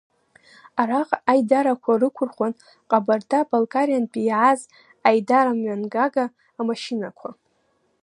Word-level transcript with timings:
Араҟа 0.81 1.17
аидарақәа 1.31 1.91
рықәырхуан 2.01 2.53
Ҟабарда-Балкариантәи 2.89 4.25
иааз 4.29 4.61
аидарамҩангага 5.07 6.25
амашьынақәа. 6.59 7.29